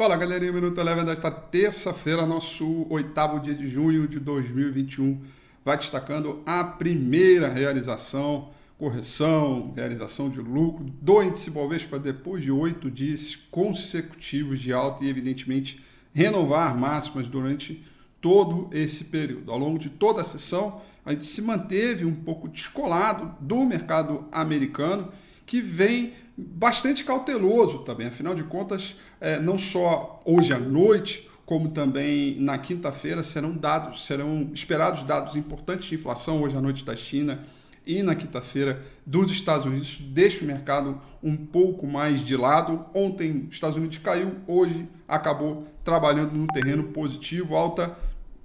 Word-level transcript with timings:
Fala 0.00 0.16
galerinha, 0.16 0.50
Minuto 0.50 0.80
Eleven 0.80 1.04
desta 1.04 1.30
terça-feira, 1.30 2.24
nosso 2.24 2.86
oitavo 2.88 3.38
dia 3.38 3.54
de 3.54 3.68
junho 3.68 4.08
de 4.08 4.18
2021. 4.18 5.20
Vai 5.62 5.76
destacando 5.76 6.40
a 6.46 6.64
primeira 6.64 7.50
realização, 7.50 8.48
correção, 8.78 9.74
realização 9.76 10.30
de 10.30 10.40
lucro 10.40 10.86
do 11.02 11.22
índice 11.22 11.50
Bovespa 11.50 11.98
depois 11.98 12.42
de 12.42 12.50
oito 12.50 12.90
dias 12.90 13.36
consecutivos 13.50 14.58
de 14.58 14.72
alta 14.72 15.04
e, 15.04 15.08
evidentemente, 15.10 15.84
renovar 16.14 16.74
máximas 16.74 17.26
durante 17.26 17.84
todo 18.22 18.70
esse 18.72 19.04
período. 19.04 19.52
Ao 19.52 19.58
longo 19.58 19.78
de 19.78 19.90
toda 19.90 20.22
a 20.22 20.24
sessão, 20.24 20.80
a 21.04 21.12
gente 21.12 21.26
se 21.26 21.42
manteve 21.42 22.06
um 22.06 22.14
pouco 22.14 22.48
descolado 22.48 23.34
do 23.38 23.66
mercado 23.66 24.24
americano 24.32 25.12
que 25.50 25.60
vem 25.60 26.12
bastante 26.36 27.02
cauteloso 27.02 27.80
também. 27.80 28.06
Afinal 28.06 28.36
de 28.36 28.44
contas, 28.44 28.94
é, 29.20 29.40
não 29.40 29.58
só 29.58 30.22
hoje 30.24 30.52
à 30.52 30.60
noite, 30.60 31.28
como 31.44 31.72
também 31.72 32.40
na 32.40 32.56
quinta-feira 32.56 33.24
serão 33.24 33.56
dados, 33.56 34.06
serão 34.06 34.48
esperados 34.54 35.02
dados 35.02 35.34
importantes 35.34 35.88
de 35.88 35.96
inflação 35.96 36.40
hoje 36.40 36.56
à 36.56 36.60
noite 36.60 36.84
da 36.84 36.94
China 36.94 37.40
e 37.84 38.00
na 38.00 38.14
quinta-feira 38.14 38.80
dos 39.04 39.32
Estados 39.32 39.66
Unidos. 39.66 39.98
Deixa 40.00 40.44
o 40.44 40.46
mercado 40.46 41.00
um 41.20 41.36
pouco 41.36 41.84
mais 41.84 42.24
de 42.24 42.36
lado. 42.36 42.86
Ontem 42.94 43.48
os 43.48 43.54
Estados 43.54 43.76
Unidos 43.76 43.98
caiu, 43.98 44.36
hoje 44.46 44.86
acabou 45.08 45.66
trabalhando 45.82 46.30
no 46.30 46.46
terreno 46.46 46.84
positivo, 46.84 47.56
alta 47.56 47.96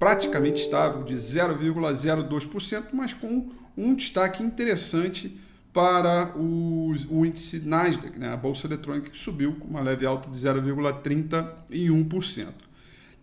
praticamente 0.00 0.62
estável 0.62 1.04
de 1.04 1.14
0,02%, 1.14 2.86
mas 2.92 3.12
com 3.14 3.50
um 3.76 3.94
destaque 3.94 4.42
interessante 4.42 5.38
para 5.72 6.36
os, 6.36 7.06
o 7.10 7.24
índice 7.24 7.60
Nasdaq, 7.60 8.18
né, 8.18 8.30
a 8.32 8.36
bolsa 8.36 8.66
eletrônica 8.66 9.08
que 9.10 9.18
subiu 9.18 9.54
com 9.54 9.68
uma 9.68 9.80
leve 9.80 10.04
alta 10.06 10.28
de 10.30 10.36
0,31%. 10.36 12.48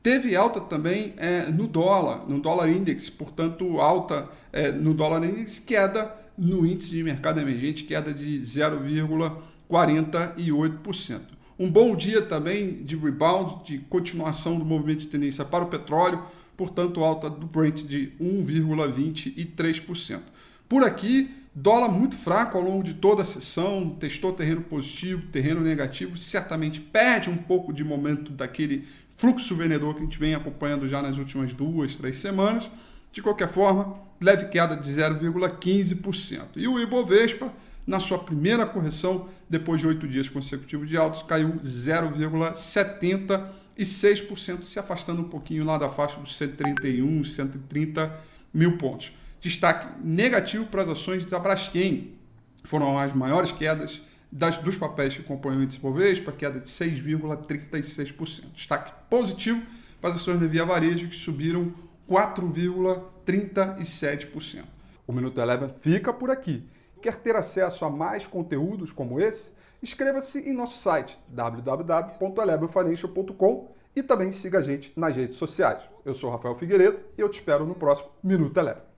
Teve 0.02 0.36
alta 0.36 0.60
também 0.62 1.14
é, 1.18 1.52
no 1.52 1.68
dólar, 1.68 2.30
no 2.30 2.40
dólar 2.40 2.70
index, 2.70 3.10
portanto, 3.10 3.82
alta 3.82 4.30
é, 4.54 4.72
no 4.72 4.94
dólar 4.94 5.26
index, 5.26 5.58
queda 5.58 6.16
no 6.38 6.64
índice 6.66 6.92
de 6.92 7.04
mercado 7.04 7.42
emergente, 7.42 7.86
queda 7.86 8.14
de 8.14 8.40
0,48%. 8.40 11.22
Um 11.58 11.72
bom 11.72 11.96
dia 11.96 12.22
também 12.22 12.84
de 12.84 12.96
rebound, 12.96 13.66
de 13.66 13.80
continuação 13.80 14.60
do 14.60 14.66
movimento 14.66 15.00
de 15.00 15.08
tendência 15.08 15.46
para 15.46 15.64
o 15.64 15.68
petróleo, 15.68 16.22
portanto, 16.56 17.04
alta 17.04 17.28
do 17.30 17.48
Brent 17.48 17.84
de 17.84 18.14
1,23%. 18.22 20.22
Por 20.68 20.84
aqui, 20.84 21.32
dólar 21.56 21.88
muito 21.88 22.18
fraco 22.18 22.58
ao 22.58 22.64
longo 22.64 22.84
de 22.84 22.96
toda 22.96 23.22
a 23.22 23.26
sessão, 23.26 23.92
testou 23.92 24.34
terreno 24.34 24.62
positivo, 24.62 25.28
terreno 25.32 25.62
negativo, 25.62 26.18
certamente 26.18 26.82
perde 26.82 27.30
um 27.30 27.38
pouco 27.38 27.72
de 27.72 27.82
momento 27.84 28.32
daquele 28.34 28.88
fluxo 29.16 29.56
vendedor 29.56 29.94
que 29.94 30.02
a 30.02 30.04
gente 30.04 30.20
vem 30.20 30.36
acompanhando 30.36 30.86
já 30.88 31.02
nas 31.02 31.18
últimas 31.18 31.54
duas, 31.54 31.96
três 31.96 32.18
semanas. 32.18 32.70
De 33.14 33.22
qualquer 33.22 33.48
forma, 33.48 33.96
leve 34.20 34.50
queda 34.50 34.76
de 34.76 34.90
0,15%. 34.90 36.58
E 36.58 36.68
o 36.68 36.78
Ibovespa, 36.78 37.54
na 37.88 38.02
sua 38.02 38.20
primeira 38.20 38.66
correção, 38.66 39.30
depois 39.50 39.80
de 39.80 39.88
oito 39.88 40.06
dias 40.06 40.28
consecutivos 40.28 40.90
de 40.90 40.98
altos, 40.98 41.24
caiu 41.24 41.54
0,76%, 41.64 44.64
se 44.64 44.78
afastando 44.78 45.22
um 45.22 45.30
pouquinho 45.30 45.64
lá 45.64 45.78
da 45.78 45.88
faixa 45.88 46.20
dos 46.20 46.36
131, 46.36 47.24
130 47.24 48.14
mil 48.54 48.78
pontos. 48.78 49.14
Destaque 49.46 49.88
negativo 50.04 50.66
para 50.66 50.82
as 50.82 50.90
ações 50.90 51.24
da 51.24 51.38
Braskem. 51.38 52.18
Foram 52.64 52.98
as 52.98 53.14
maiores 53.14 53.52
quedas 53.52 54.02
das, 54.32 54.58
dos 54.58 54.76
papéis 54.76 55.16
que 55.16 55.22
compõem 55.22 55.58
o 55.58 55.62
índice 55.62 55.80
Bovespa, 55.80 56.32
queda 56.32 56.60
de 56.60 56.68
6,36%. 56.68 58.46
Destaque 58.56 58.92
positivo 59.08 59.62
para 60.02 60.10
as 60.10 60.16
ações 60.16 60.40
da 60.40 60.48
Via 60.48 60.66
Varejo, 60.66 61.08
que 61.08 61.16
subiram 61.16 61.72
4,37%. 62.10 64.64
O 65.06 65.14
Minuto 65.14 65.40
Eleven 65.40 65.70
fica 65.80 66.12
por 66.12 66.32
aqui. 66.32 66.68
Quer 67.00 67.18
ter 67.18 67.36
acesso 67.36 67.86
a 67.86 67.90
mais 67.92 68.26
conteúdos 68.26 68.92
como 68.92 69.20
esse? 69.20 69.52
Inscreva-se 69.80 70.40
em 70.40 70.56
nosso 70.56 70.80
site 70.80 71.20
www.elevenfinancial.com 71.28 73.76
e 73.96 74.02
também 74.02 74.32
siga 74.32 74.58
a 74.58 74.64
gente 74.64 74.92
nas 74.96 75.16
redes 75.16 75.38
sociais. 75.38 75.84
Eu 76.04 76.16
sou 76.16 76.32
Rafael 76.32 76.56
Figueiredo 76.56 77.00
e 77.16 77.22
eu 77.22 77.30
te 77.30 77.36
espero 77.36 77.64
no 77.64 77.76
próximo 77.76 78.10
Minuto 78.24 78.58
Eleven. 78.58 78.95